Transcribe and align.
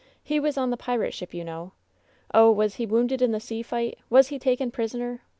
He 0.23 0.39
was 0.39 0.57
on 0.57 0.71
the 0.71 0.77
pirate 0.77 1.13
ship, 1.13 1.31
you 1.31 1.43
know! 1.43 1.73
Oh, 2.33 2.49
was 2.49 2.77
he 2.77 2.87
wounded 2.87 3.21
in 3.21 3.33
the 3.33 3.39
sea 3.39 3.61
fight? 3.61 3.99
Was 4.09 4.29
he 4.29 4.39
taken 4.39 4.71
prisoner? 4.71 5.21